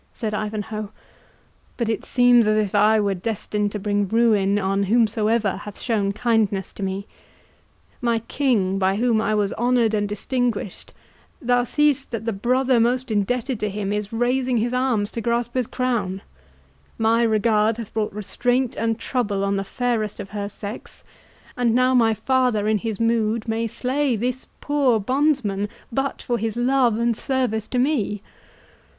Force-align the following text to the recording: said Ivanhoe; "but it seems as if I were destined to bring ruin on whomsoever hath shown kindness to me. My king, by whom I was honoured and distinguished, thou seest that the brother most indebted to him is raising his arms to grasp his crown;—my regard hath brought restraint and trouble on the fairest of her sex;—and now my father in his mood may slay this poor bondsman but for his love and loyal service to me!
said 0.13 0.33
Ivanhoe; 0.33 0.89
"but 1.77 1.87
it 1.87 2.03
seems 2.03 2.47
as 2.47 2.57
if 2.57 2.73
I 2.73 2.99
were 2.99 3.13
destined 3.13 3.71
to 3.73 3.77
bring 3.79 4.07
ruin 4.07 4.57
on 4.57 4.85
whomsoever 4.85 5.57
hath 5.57 5.79
shown 5.79 6.11
kindness 6.11 6.73
to 6.73 6.81
me. 6.81 7.05
My 8.01 8.17
king, 8.17 8.79
by 8.79 8.95
whom 8.95 9.21
I 9.21 9.35
was 9.35 9.53
honoured 9.53 9.93
and 9.93 10.09
distinguished, 10.09 10.95
thou 11.39 11.65
seest 11.65 12.09
that 12.09 12.25
the 12.25 12.33
brother 12.33 12.79
most 12.79 13.11
indebted 13.11 13.59
to 13.59 13.69
him 13.69 13.93
is 13.93 14.11
raising 14.11 14.57
his 14.57 14.73
arms 14.73 15.11
to 15.11 15.21
grasp 15.21 15.53
his 15.53 15.67
crown;—my 15.67 17.21
regard 17.21 17.77
hath 17.77 17.93
brought 17.93 18.11
restraint 18.11 18.75
and 18.75 18.97
trouble 18.97 19.43
on 19.43 19.55
the 19.55 19.63
fairest 19.63 20.19
of 20.19 20.31
her 20.31 20.49
sex;—and 20.49 21.75
now 21.75 21.93
my 21.93 22.15
father 22.15 22.67
in 22.67 22.79
his 22.79 22.99
mood 22.99 23.47
may 23.47 23.67
slay 23.67 24.15
this 24.15 24.47
poor 24.61 24.99
bondsman 24.99 25.69
but 25.91 26.23
for 26.23 26.39
his 26.39 26.57
love 26.57 26.95
and 26.97 27.09
loyal 27.13 27.21
service 27.21 27.67
to 27.67 27.77
me! 27.77 28.23